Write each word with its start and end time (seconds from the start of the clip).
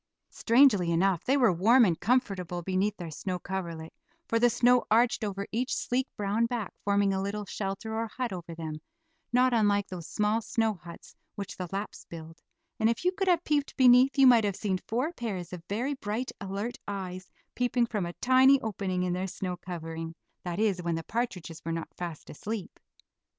Strangely 0.31 0.89
enough 0.91 1.23
they 1.25 1.37
were 1.37 1.53
warm 1.53 1.85
and 1.85 1.99
comfortable 1.99 2.63
beneath 2.63 2.97
their 2.97 3.11
snow 3.11 3.37
coverlet, 3.37 3.93
for 4.27 4.39
the 4.39 4.49
snow 4.49 4.83
arched 4.89 5.23
over 5.23 5.45
each 5.51 5.75
sleek, 5.75 6.07
brown 6.17 6.47
back, 6.47 6.73
forming 6.83 7.13
a 7.13 7.21
little 7.21 7.45
shelter 7.45 7.93
or 7.95 8.07
hut 8.07 8.33
over 8.33 8.55
them, 8.55 8.81
not 9.31 9.53
unlike 9.53 9.85
those 9.85 10.07
small 10.07 10.41
snow 10.41 10.73
huts 10.73 11.15
which 11.35 11.55
the 11.55 11.67
Laps 11.71 12.03
build; 12.09 12.41
and 12.79 12.89
if 12.89 13.05
you 13.05 13.11
could 13.11 13.27
have 13.27 13.43
peeped 13.43 13.77
beneath, 13.77 14.17
you 14.17 14.25
might 14.25 14.43
have 14.43 14.55
seen 14.55 14.79
four 14.87 15.13
pairs 15.13 15.53
of 15.53 15.61
very 15.69 15.93
bright, 15.93 16.31
alert 16.41 16.77
eyes 16.87 17.29
peeping 17.53 17.85
from 17.85 18.07
a 18.07 18.13
tiny 18.13 18.59
opening 18.61 19.03
in 19.03 19.13
their 19.13 19.27
snow 19.27 19.55
covering; 19.55 20.15
that 20.43 20.57
is, 20.57 20.81
when 20.81 20.95
the 20.95 21.03
partridges 21.03 21.61
were 21.63 21.71
not 21.71 21.93
fast 21.95 22.27
asleep. 22.27 22.79